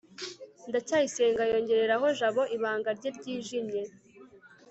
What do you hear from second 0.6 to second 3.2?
ndacyayisenga yongorera jabo ibanga rye